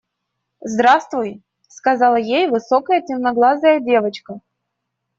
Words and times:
–Здравствуй,– 0.61 1.43
сказала 1.67 2.15
ей 2.15 2.47
высокая 2.47 3.03
темноглазая 3.03 3.79
девочка. 3.81 4.39